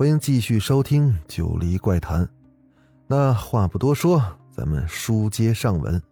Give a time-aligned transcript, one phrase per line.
[0.00, 2.24] 欢迎继续收听《九黎怪谈》。
[3.06, 6.02] 那话不多说，咱们书接上文。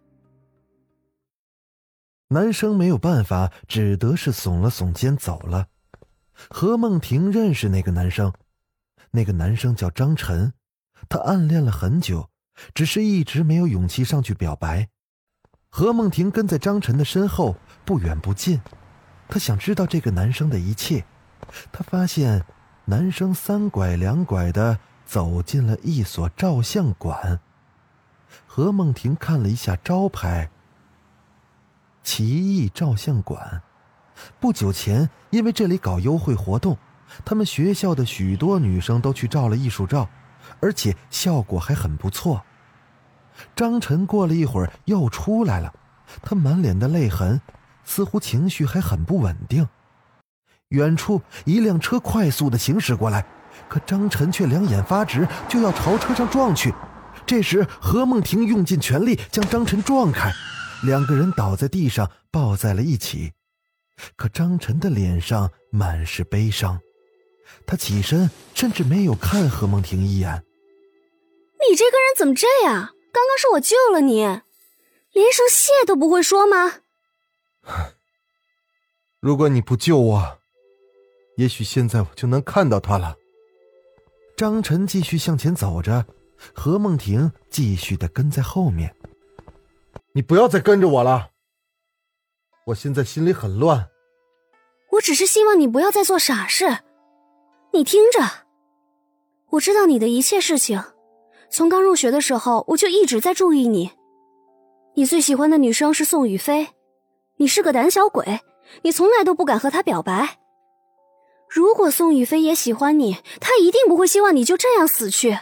[2.27, 5.69] 男生没有办法，只得是耸了耸肩走了。
[6.51, 8.31] 何梦婷认识那个男生，
[9.09, 10.53] 那个男生叫张晨，
[11.09, 12.29] 他暗恋了很久，
[12.75, 14.87] 只是一直没有勇气上去表白。
[15.67, 18.61] 何梦婷跟在张晨的身后，不远不近，
[19.27, 21.03] 她想知道这个男生的一切。
[21.71, 22.45] 她发现。
[22.89, 27.39] 男生三拐两拐的走进了一所照相馆。
[28.47, 30.49] 何梦婷看了一下招牌
[32.01, 33.61] ，“奇异照相馆”。
[34.41, 36.79] 不久前，因为这里搞优惠活动，
[37.23, 40.09] 他们学校的许多女生都去照了艺术照，
[40.59, 42.43] 而且效果还很不错。
[43.55, 45.71] 张晨过了一会儿又出来了，
[46.23, 47.39] 他满脸的泪痕，
[47.85, 49.69] 似乎情绪还很不稳定。
[50.69, 53.25] 远处一辆车快速的行驶过来，
[53.67, 56.73] 可张晨却两眼发直，就要朝车上撞去。
[57.25, 60.31] 这时，何梦婷用尽全力将张晨撞开，
[60.83, 63.33] 两个人倒在地上，抱在了一起。
[64.15, 66.79] 可张晨的脸上满是悲伤，
[67.65, 70.43] 他起身，甚至没有看何梦婷一眼。
[71.69, 72.93] 你这个人怎么这样？
[73.11, 74.21] 刚刚是我救了你，
[75.13, 76.75] 连声谢都不会说吗？
[79.19, 80.38] 如果你不救我。
[81.39, 83.15] 也许现在我就能看到他了。
[84.35, 86.05] 张晨继续向前走着，
[86.53, 88.93] 何梦婷继续的跟在后面。
[90.13, 91.29] 你不要再跟着我了，
[92.65, 93.87] 我现在心里很乱。
[94.91, 96.79] 我只是希望你不要再做傻事。
[97.71, 98.19] 你听着，
[99.51, 100.83] 我知道你的一切事情，
[101.49, 103.91] 从刚入学的时候我就一直在注意你。
[104.95, 106.67] 你最喜欢的女生是宋雨菲，
[107.37, 108.41] 你是个胆小鬼，
[108.81, 110.37] 你从来都不敢和她表白。
[111.49, 115.39] 如果宋雨飞也喜欢你，她一定不会希望你就这样死去。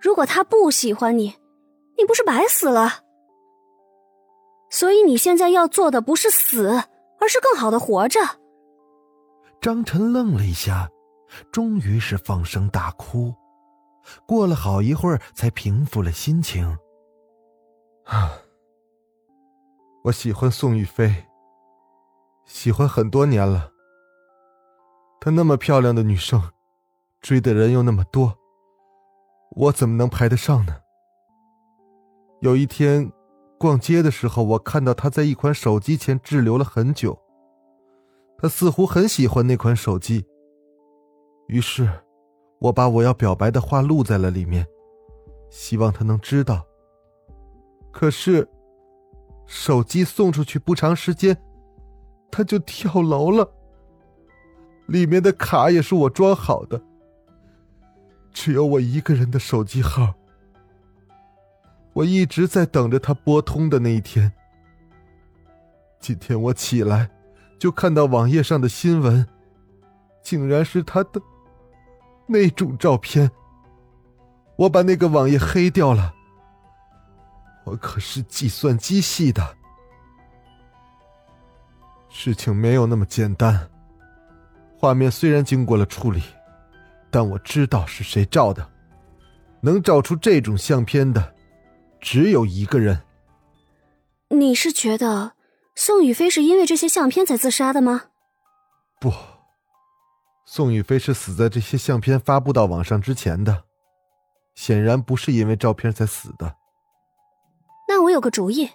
[0.00, 1.36] 如果她不喜欢你，
[1.96, 3.04] 你不是白死了？
[4.70, 6.82] 所以你现在要做的不是死，
[7.20, 8.20] 而是更好的活着。
[9.60, 10.88] 张晨愣了一下，
[11.52, 13.32] 终于是放声大哭。
[14.26, 16.76] 过了好一会儿，才平复了心情。
[18.04, 18.32] 啊，
[20.04, 21.14] 我喜欢宋雨菲，
[22.46, 23.70] 喜欢很多年了。
[25.20, 26.42] 她那么漂亮的女生，
[27.20, 28.38] 追的人又那么多，
[29.50, 30.74] 我怎么能排得上呢？
[32.40, 33.12] 有一天，
[33.58, 37.18] 逛街的时候，我看到她在一款手机前滞留了很久。
[38.38, 40.24] 她似乎很喜欢那款手机，
[41.48, 41.86] 于是，
[42.58, 44.66] 我把我要表白的话录在了里面，
[45.50, 46.64] 希望她能知道。
[47.92, 48.48] 可是，
[49.44, 51.36] 手机送出去不长时间，
[52.30, 53.46] 她就跳楼了。
[54.90, 56.82] 里面的卡也是我装好的，
[58.32, 60.12] 只有我一个人的手机号。
[61.92, 64.32] 我一直在等着他拨通的那一天。
[66.00, 67.08] 今天我起来，
[67.56, 69.24] 就看到网页上的新闻，
[70.22, 71.22] 竟然是他的
[72.26, 73.30] 那种照片。
[74.56, 76.12] 我把那个网页黑掉了。
[77.62, 79.56] 我可是计算机系的，
[82.08, 83.70] 事情没有那么简单。
[84.80, 86.22] 画面虽然经过了处理，
[87.10, 88.66] 但我知道是谁照的。
[89.60, 91.34] 能照出这种相片的，
[92.00, 93.02] 只有一个人。
[94.30, 95.32] 你是觉得
[95.74, 98.04] 宋雨飞是因为这些相片才自杀的吗？
[98.98, 99.12] 不，
[100.46, 103.64] 宋雨飞是死在这些相片发布到网上之前的，
[104.54, 106.56] 显然不是因为照片才死的。
[107.86, 108.70] 那我有个主意，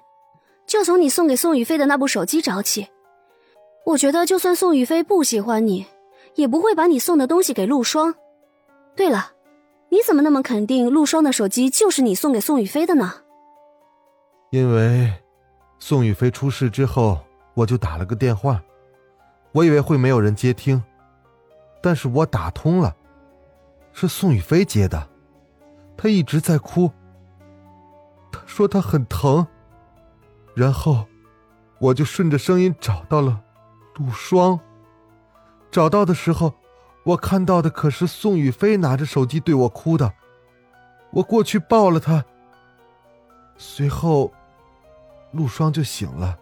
[0.68, 2.89] 就从你送给宋雨飞的那部手机找起。
[3.88, 5.88] 我觉得，就算宋雨飞不喜欢你。
[6.35, 8.15] 也不会把你送的东西给陆双。
[8.95, 9.31] 对了，
[9.89, 13.13] 你怎么那么肯定陆双的手机就是你送给宋雨菲的呢？
[14.51, 15.11] 因为
[15.79, 17.19] 宋雨菲出事之后，
[17.53, 18.61] 我就打了个电话，
[19.51, 20.81] 我以为会没有人接听，
[21.81, 22.95] 但是我打通了，
[23.91, 25.09] 是宋雨菲接的，
[25.97, 26.89] 她一直在哭，
[28.31, 29.45] 她说她很疼，
[30.53, 31.05] 然后
[31.79, 33.41] 我就顺着声音找到了
[33.95, 34.57] 陆双。
[35.75, 36.54] 找到的时候，
[37.04, 40.13] 我看到的可是宋雨飞拿着手机对我哭的，
[41.12, 42.24] 我过去抱了她。
[43.57, 44.31] 随后，
[45.33, 46.39] 陆双就醒了。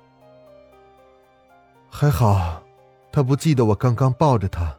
[1.90, 2.62] 还好，
[3.12, 4.78] 他不记得我刚刚抱着他。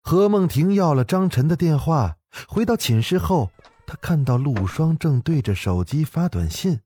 [0.00, 2.16] 何梦婷要了张晨的电话，
[2.48, 3.50] 回到寝室后，
[3.86, 6.80] 她看到陆双正对着手机发短信。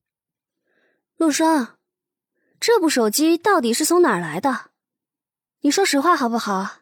[1.16, 1.76] 陆双，
[2.58, 4.70] 这部手机到底是从哪儿来的？
[5.60, 6.78] 你说实话好不好？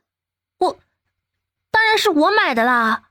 [0.59, 0.79] 我，
[1.71, 3.11] 当然是我买的啦。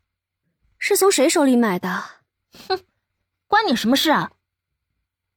[0.78, 2.04] 是从谁手里买的？
[2.68, 2.80] 哼，
[3.48, 4.32] 关你什么事啊？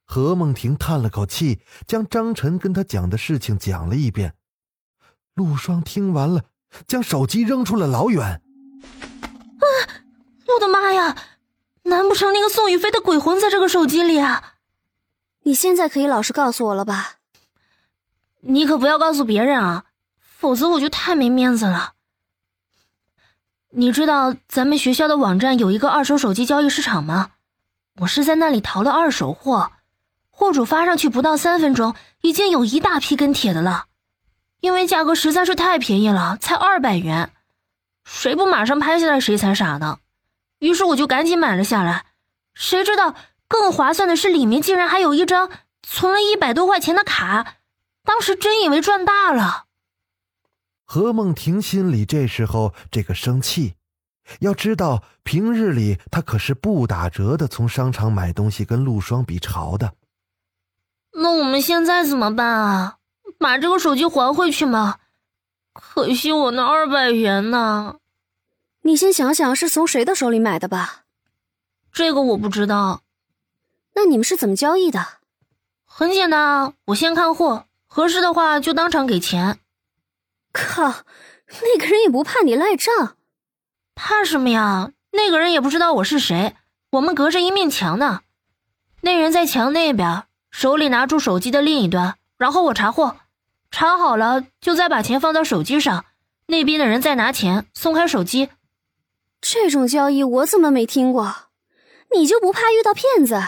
[0.05, 4.35] 何梦婷叹了口气，将张晨跟他讲的事情讲了一遍。
[5.35, 6.45] 陆双听完了。
[6.87, 8.23] 将手机扔出了老远。
[8.23, 9.65] 啊！
[10.49, 11.17] 我的妈呀！
[11.85, 14.57] 难不成那个宋雨飞的鬼魂在这个手机里啊？
[15.45, 17.15] 你现在可以老实告诉我了吧？
[18.41, 19.86] 你可不要告诉别人啊，
[20.47, 21.95] 否则我就太没面子了。
[23.71, 27.33] 你知道咱们学校的网站有一个二手手机交易市场吗？
[27.99, 29.73] 我是在那里淘了二手货，
[30.31, 33.87] 货主发上去不到三分钟，已经有一大批跟帖的了。
[34.61, 37.33] 因为价格实在是太便宜了，才二百元，
[38.05, 39.99] 谁不马上拍下来谁才傻呢。
[40.61, 42.07] 于是我就赶紧买了下来。
[42.55, 43.17] 谁知道
[43.49, 45.51] 更划算的是，里面竟然还有一张
[45.83, 47.57] 存了一百多块钱的卡，
[48.05, 49.66] 当时真以为赚大了。
[50.87, 53.75] 何梦婷心里这时候这个生气，
[54.39, 59.95] 要知道平日里她可是不打折的从商场买东西，跟陆双比潮的。
[61.13, 62.99] 那我们现在怎么办啊？
[63.39, 64.99] 把这个手机还回去吗？
[65.73, 67.97] 可惜我那二百元呢。
[68.83, 71.03] 你先想想是从谁的手里买的吧。
[71.93, 73.03] 这个我不知道。
[73.95, 75.05] 那你们是怎么交易的？
[75.85, 79.59] 很简单啊，我先看货，合适的话就当场给钱。
[80.57, 81.05] 靠，
[81.63, 83.17] 那个人也不怕你赖账？
[83.95, 84.93] 怕什么呀？
[85.13, 86.55] 那个人也不知道我是谁，
[86.91, 88.21] 我们隔着一面墙呢。
[89.03, 93.17] 那人在墙那边，手里拿住手机的另一端，然后我查货。
[93.71, 96.07] 查好了，就再把钱放到手机上，
[96.47, 98.51] 那边的人再拿钱，松开手机。
[99.41, 101.49] 这种交易我怎么没听过？
[102.15, 103.43] 你就不怕遇到骗子？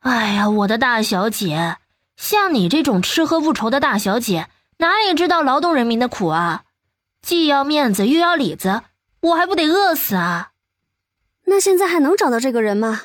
[0.00, 1.76] 哎呀，我的大小姐，
[2.16, 4.48] 像你这种吃喝不愁的大小姐，
[4.82, 6.64] 哪里知道劳动人民的苦啊？
[7.22, 8.82] 既要面子又要里子，
[9.20, 10.50] 我还不得饿死啊？
[11.44, 13.02] 那现在还能找到这个人吗？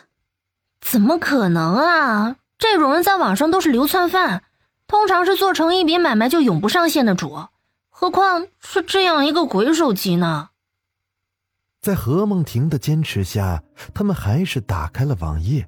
[0.81, 2.37] 怎么可能啊？
[2.57, 4.41] 这种人在网上都是流窜犯。
[4.87, 7.45] 通常是做成一笔买卖就永不上线的主，
[7.89, 10.49] 何况是这样一个鬼手机呢？
[11.79, 13.61] 在何梦婷的坚持下，
[13.93, 15.67] 他们还是打开了网页。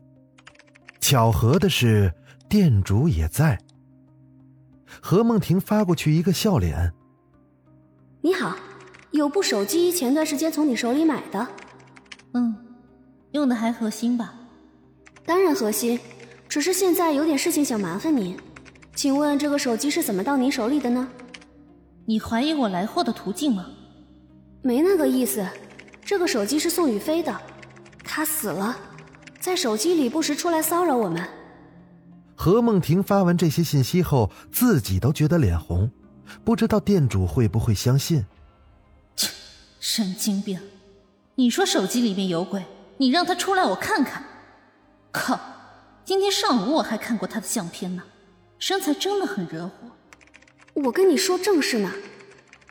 [1.00, 2.12] 巧合的是，
[2.50, 3.60] 店主也在。
[5.02, 6.94] 何梦婷发过去一个笑脸
[8.22, 8.56] ：“你好，
[9.12, 11.48] 有部手机前段时间从你手里买的。
[12.34, 12.56] 嗯，
[13.32, 14.34] 用的还核心吧？
[15.26, 16.00] 当然核心，
[16.48, 18.38] 只是现在有点事情想麻烦您。”
[18.96, 21.08] 请问这个手机是怎么到您手里的呢？
[22.06, 23.66] 你怀疑我来货的途径吗？
[24.62, 25.48] 没那个意思，
[26.04, 27.34] 这个手机是宋雨飞的，
[28.04, 28.76] 他死了，
[29.40, 31.26] 在手机里不时出来骚扰我们。
[32.42, 35.92] 何梦婷发完这些信息后，自己都觉得脸红，
[36.46, 38.26] 不知道店主会不会相信。
[39.18, 39.30] 切，
[39.82, 40.58] 神经病！
[41.36, 42.64] 你说手机里面有鬼，
[42.96, 44.24] 你让他出来我看看。
[45.12, 45.38] 靠，
[46.06, 48.02] 今天上午我还看过他的相片呢。
[48.58, 49.74] 身材真的很惹火。
[50.76, 51.92] 我跟你说正事呢，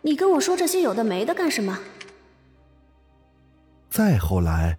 [0.00, 1.78] 你跟我说这些有的没的干什么？
[3.90, 4.78] 再后来，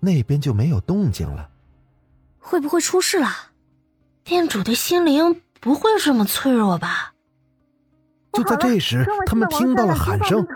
[0.00, 1.48] 那边就没有动静了。
[2.38, 3.28] 会不会出事了？
[4.28, 7.14] 店主的心灵不会这么脆弱吧？
[8.34, 10.46] 就在这时，他们听到了喊声。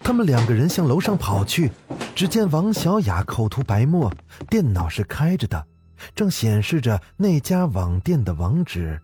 [0.00, 1.72] 他们两个人向楼上跑去，
[2.14, 4.12] 只见王小雅口吐白沫，
[4.50, 5.66] 电脑是开着的。
[6.14, 9.00] 正显示着那家网店的网址，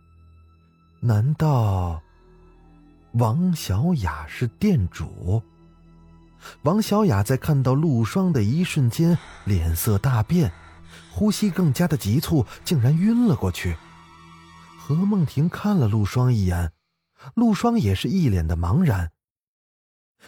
[1.01, 2.03] 难道
[3.13, 5.43] 王小雅是店主？
[6.61, 10.53] 王小雅在看到陆双的一瞬间，脸色大变，
[11.17, 13.75] 呼吸更加的急促，竟然晕了过去。
[14.79, 16.75] 何梦婷看了陆双一眼，
[17.33, 19.13] 陆双也是一脸的茫然。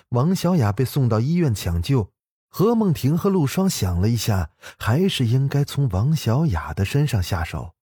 [0.08, 2.10] 王小雅被送到医院抢救。
[2.48, 7.74] 何梦婷和陆双想了一下，还是应该从王小雅的身上下手。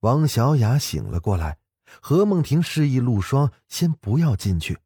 [0.00, 1.58] 王小雅醒了过来，
[2.00, 4.78] 何梦婷示意陆双先不要进去，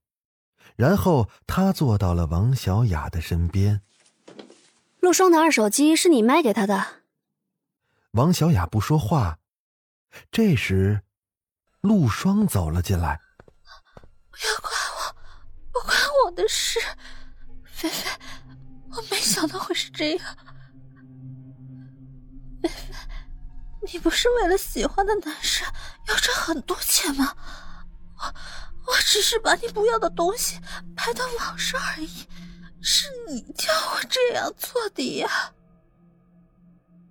[0.74, 3.82] 然后她坐到了王小雅的身边。
[5.06, 7.04] 陆双的二手机是你卖给他的？
[8.14, 9.38] 王小雅不说话。
[10.32, 11.00] 这时，
[11.80, 13.20] 陆双走了进来。
[14.32, 15.16] 不要管我。
[15.70, 16.80] 不关我的事。
[17.62, 18.10] 菲菲，
[18.90, 20.36] 我没想到会是这样。
[22.60, 22.92] 菲菲，
[23.92, 25.64] 你不是为了喜欢的男生
[26.08, 27.32] 要赚很多钱吗？
[28.18, 28.34] 我
[28.88, 30.58] 我只是把你不要的东西
[30.96, 32.26] 拍到网上而已，
[32.88, 35.28] 是你叫我这样做的呀。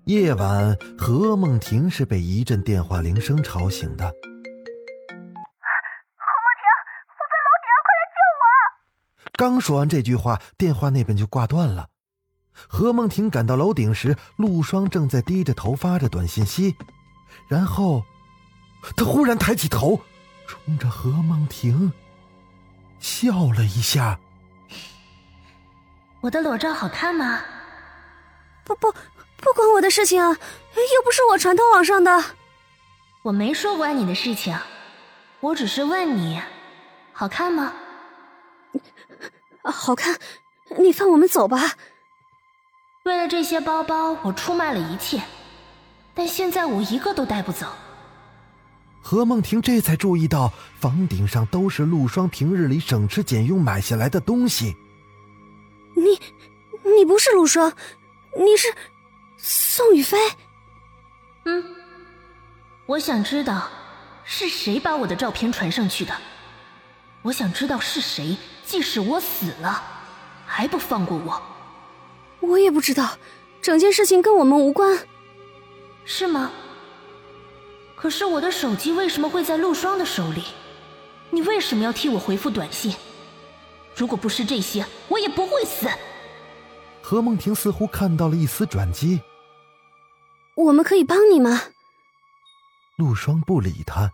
[0.05, 4.05] 夜晚，何梦婷是被一阵电话铃声吵醒的。
[4.05, 4.15] 何梦
[6.55, 6.63] 婷，
[7.11, 8.47] 我在楼顶，快来救我！
[9.33, 11.89] 刚说完这句话，电话那边就挂断了。
[12.53, 16.73] 何梦婷赶到楼顶时，陆双正在低着头发着短信息，
[17.49, 18.01] 然后，
[18.95, 19.99] 他忽然抬起头。
[20.47, 21.91] 冲着何梦婷
[22.97, 24.17] 笑了一下。
[26.25, 27.39] 我的裸照好看吗？
[28.63, 32.23] 不不，不关我的事情，啊又不是我传到网上的。
[33.21, 34.57] 我没说关你的事情，
[35.39, 36.41] 我只是问你，
[37.13, 37.73] 好看吗？
[39.63, 40.17] 好看，
[40.79, 41.73] 你放我们走吧。
[43.03, 45.21] 为了这些包包，我出卖了一切，
[46.15, 47.67] 但现在我一个都带不走。
[49.03, 54.75] 何梦婷这才注意到，房顶上都是陆双平日里省吃俭用买下来的东西。
[56.05, 56.19] 你，
[56.97, 57.73] 你不是陆双，
[58.37, 58.71] 你是
[59.37, 60.17] 宋雨飞。
[61.45, 61.75] 嗯，
[62.85, 63.67] 我想知道
[64.23, 66.15] 是谁把我的照片传上去的。
[67.23, 69.83] 我想知道是谁，即使我死了，
[70.45, 71.41] 还不放过我。
[72.41, 73.17] 我也不知道，
[73.63, 75.07] 整件事情跟我们无关。
[76.05, 76.51] 是吗？
[77.95, 80.43] 可是我的手机为什么会在陆霜的手里？
[81.31, 82.95] 你为什么要替我回复短信？
[83.95, 85.87] 如果不是这些，我也不会死。
[87.01, 89.21] 何梦婷似乎看到了一丝转机。
[90.55, 91.61] 我们可以帮你吗？
[92.97, 94.11] 陆双不理他。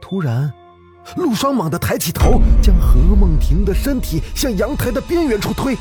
[0.00, 0.52] 突然，
[1.16, 5.76] 陆双猛地抬起头，将何梦婷的身体向阳台的边缘处推。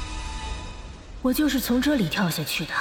[1.21, 2.73] 我就是从这里跳下去的。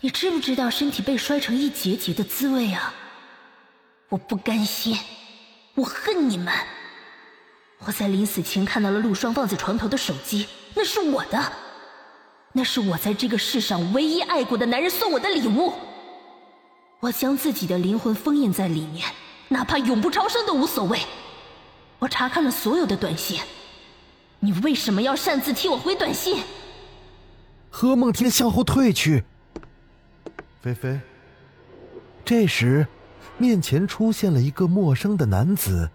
[0.00, 2.94] 你知不知道身体被摔成一节节的滋味啊？
[4.08, 4.96] 我不甘心，
[5.74, 6.54] 我恨你们！
[7.86, 11.52] 我在临死前看到了陆双放在床头的手机，那是我的，
[12.52, 15.72] 那是我在这个世上唯一爱过的男人送我的礼物。
[17.00, 19.08] 我将自己的灵魂封印在里面，
[19.48, 21.00] 哪怕永不超生都无所谓。
[21.98, 23.40] 我查看了所有的短信，
[24.40, 26.42] 你为什么要擅自替我回短信？
[27.70, 29.24] 何梦婷向后退去，
[30.62, 31.00] 菲菲。
[32.24, 32.86] 这时。
[33.38, 35.90] 面前出现了一个陌生的男子，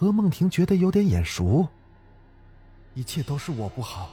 [0.00, 1.68] 何梦婷觉得有点眼熟。
[2.94, 4.08] 一切都是我不好。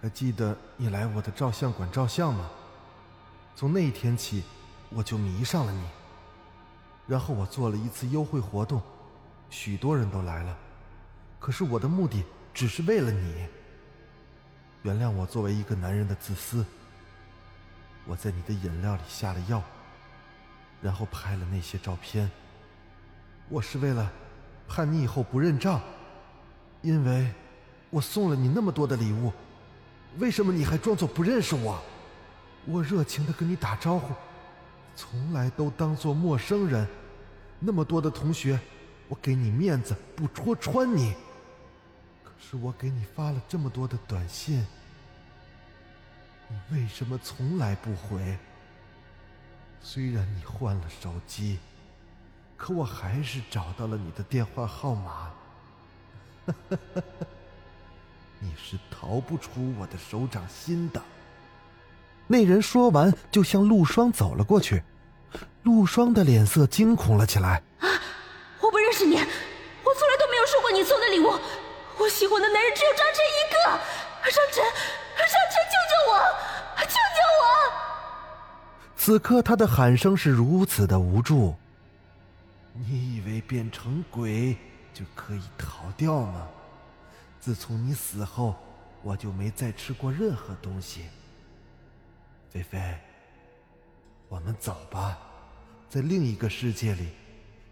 [0.00, 2.48] 还记得你来我的照相馆照相吗？
[3.56, 4.44] 从那一天起，
[4.90, 5.84] 我就迷上了你。
[7.08, 8.80] 然后我做了一次优惠活动，
[9.50, 10.56] 许多人都来了。
[11.40, 12.22] 可是我的目的
[12.54, 13.48] 只是为了你。
[14.84, 16.64] 原谅我作为一个男人的自私。
[18.06, 19.60] 我在你的饮料里下了药。
[20.80, 22.30] 然后拍了那些照片。
[23.48, 24.08] 我是为了
[24.70, 25.82] 怕你以后不认账，
[26.80, 27.28] 因为
[27.90, 29.32] 我送了你那么多的礼物，
[30.18, 31.82] 为什么你还装作不认识我？
[32.66, 34.14] 我热情的跟你打招呼，
[34.94, 36.86] 从来都当做陌生人。
[37.58, 38.60] 那么多的同学，
[39.08, 41.14] 我给你面子不戳穿你。
[42.22, 44.64] 可是我给你发了这么多的短信，
[46.48, 48.38] 你为什么从来不回？
[49.82, 51.58] 虽然你换了手机，
[52.60, 55.30] 可我还是找到了你的电话号码。
[58.38, 61.00] 你是逃不出我的手掌心的。
[62.26, 64.82] 那人说完，就向陆双走了过去。
[65.62, 67.62] 陆双的脸色惊恐了起来。
[67.78, 67.88] 啊！
[68.60, 71.30] 我不认识你，我从来都没有收过你送的礼物。
[71.98, 73.56] 我喜欢的男人只有张晨一个。
[74.22, 74.62] 张晨，
[75.16, 75.34] 张晨，
[75.72, 76.12] 救救我！
[76.82, 77.42] 救救我！
[78.98, 81.56] 此刻他的喊声是如此的无助。
[82.86, 84.56] 你以为变成鬼
[84.92, 86.48] 就可以逃掉吗？
[87.38, 88.56] 自从你死后，
[89.02, 91.04] 我就没再吃过任何东西。
[92.50, 92.98] 菲菲，
[94.28, 95.18] 我们走吧，
[95.88, 97.10] 在另一个世界里，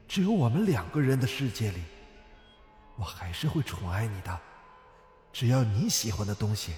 [0.07, 1.83] 只有我们两个人的世界里，
[2.97, 4.41] 我还是会宠爱你的。
[5.33, 6.75] 只要你喜欢的东西，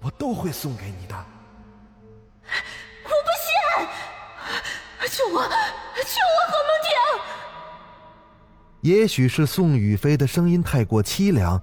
[0.00, 1.26] 我都会送给你的。
[5.08, 5.32] 救我！
[5.32, 6.38] 救我！
[6.48, 7.20] 何梦婷！
[8.80, 11.60] 也许是宋雨飞的声音太过凄凉，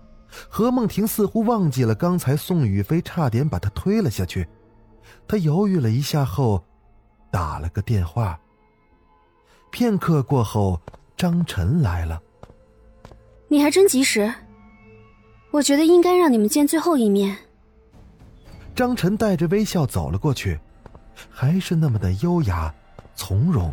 [0.49, 4.47] 何梦婷似乎忘记了刚才宋雨飞差点把她推了下去。
[5.27, 6.63] 她犹豫了一下后，
[7.31, 8.39] 打了个电话。
[9.69, 10.81] 片刻过后，
[11.15, 12.21] 张晨来了。
[13.47, 14.33] 你还真及时。
[15.51, 17.37] 我觉得应该让你们见最后一面。
[18.73, 20.59] 张晨带着微笑走了过去，
[21.29, 22.73] 还是那么的优雅
[23.21, 23.71] 从容。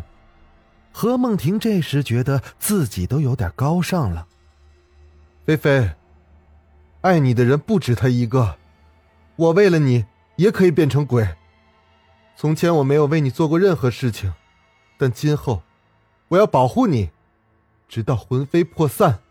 [0.91, 4.27] 何梦婷这时觉得自己都有点高尚了。
[5.43, 5.95] 菲菲，
[7.01, 8.57] 爱你的人不止他一个，
[9.37, 11.27] 我为了你也可以变成鬼。
[12.35, 14.31] 从前我没有为你做过任何事情，
[14.99, 15.63] 但今后，
[16.27, 17.09] 我要保护你，
[17.87, 19.21] 直到魂飞魄散。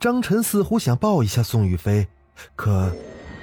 [0.00, 2.08] 张晨似乎想抱一下宋雨菲，
[2.56, 2.90] 可，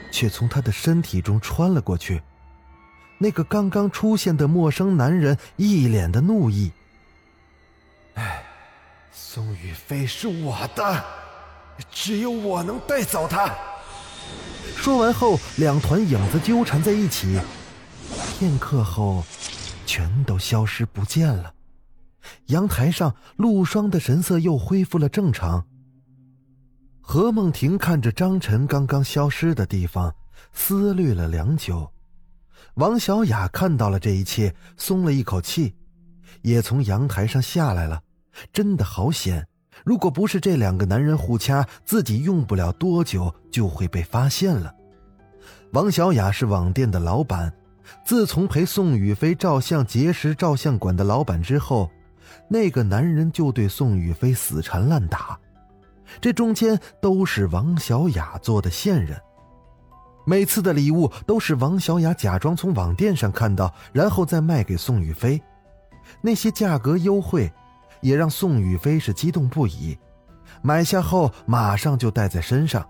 [0.10, 2.24] 却从她的身体中穿了过去。
[3.22, 6.72] 那个刚刚出现的陌生男人一脸的怒意。
[8.16, 8.44] 唉，
[9.12, 11.04] 宋雨飞是我的，
[11.92, 13.56] 只有我能带走他。
[14.76, 17.40] 说完后，两团影子纠缠在一起，
[18.40, 19.24] 片刻后，
[19.86, 21.54] 全都消失不见了。
[22.48, 25.64] 阳台上，陆霜的神色又恢复了正常。
[27.02, 30.16] 何梦婷看着张晨刚刚消失的地方，
[30.54, 31.91] 思虑了良久。
[32.76, 35.76] 王小雅看到了这一切，松了一口气。
[36.42, 38.02] 也从阳台上下来了，
[38.54, 39.46] 真的好险！
[39.84, 44.74] 如果不是这两个男人互掐，自己用不了多久就会被发现了。
[45.74, 47.54] 王小雅是网店的老板，
[48.06, 51.90] 自从陪宋雨飞照相结识照相馆的老板之后，
[52.48, 55.38] 那个男人就对宋雨飞死缠烂打，
[56.20, 59.20] 这中间都是王小雅做的线人。
[60.26, 65.42] 每次的礼物都是王小雅假装从网店上看到，然后再卖给宋雨飞。
[66.22, 67.52] 那些价格优惠，
[68.02, 69.98] 也让宋雨飞是激动不已。
[70.62, 72.88] 买下后马上就带在身上，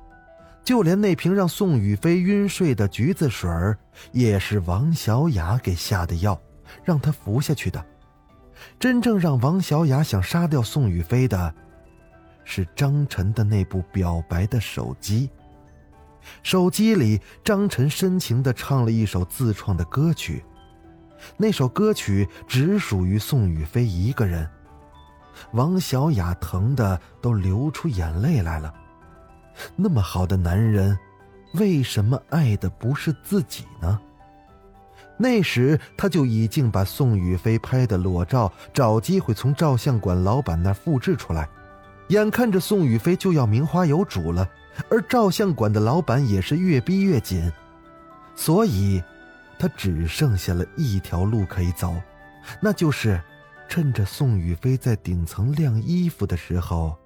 [0.63, 3.77] 就连那瓶让宋雨飞晕睡的橘子水儿，
[4.11, 6.39] 也是王小雅给下的药，
[6.83, 7.83] 让他服下去的。
[8.79, 11.53] 真正让王小雅想杀掉宋雨飞的，
[12.43, 15.29] 是张晨的那部表白的手机。
[16.43, 20.43] 手机里，张晨深情地唱了一首自创的歌曲。
[21.37, 24.49] 那首歌曲只属于宋雨飞一个人，
[25.53, 28.73] 王小雅疼的都流出眼泪来了。
[29.75, 30.97] 那么好的男人，
[31.53, 33.99] 为什么爱的不是自己呢？
[35.17, 41.47] 那时他就已经把宋雨飞拍的裸照找机会从照相馆老板那复制出来，
[42.07, 44.49] 眼看着宋雨飞就要名花有主了，
[44.89, 47.51] 而照相馆的老板也是越逼越紧，
[48.35, 49.01] 所以。
[49.59, 51.93] 他只剩下了一条路可以走，
[52.59, 53.21] 那就是
[53.69, 56.97] 趁着宋雨飞在顶层晾衣服的时候，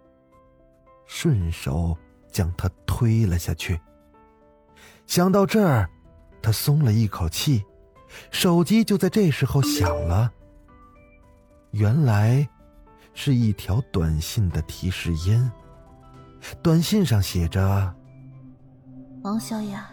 [1.06, 1.98] 顺手
[2.32, 3.78] 将他推了下去。
[5.06, 5.90] 想到这儿，
[6.42, 7.62] 他松了一口气，
[8.32, 10.32] 手机就在这时候响了。
[11.72, 12.48] 原来，
[13.14, 15.52] 是一条短信的提示音。
[16.62, 17.96] 短信上写着
[19.24, 19.90] ：“王小雅，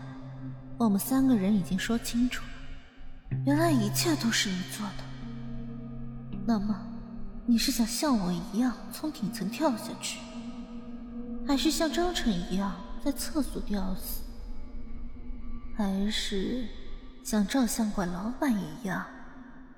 [0.79, 2.49] 我们三个人已经说清楚了。”
[3.47, 5.05] 原来一切都是你做的。
[6.45, 6.77] 那么，
[7.47, 10.19] 你是想像我一样从顶层跳下去，
[11.47, 14.23] 还是像张晨一样在厕所吊死，
[15.77, 16.67] 还是
[17.25, 19.07] 像照相馆老板一样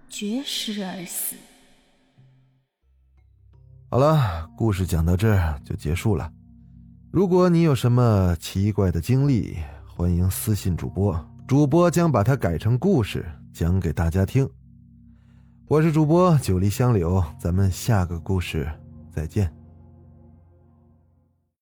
[0.09, 1.37] 绝食而死？
[3.91, 6.29] 好了，故事讲到这儿就结束了。
[7.15, 13.25] 如果你有什么奇怪的经历，欢迎私信主播，主播将把它改成故事。
[13.53, 14.51] 讲给大家听，
[15.69, 18.69] 我是主播九黎香柳，咱们下个故事
[19.13, 19.49] 再见。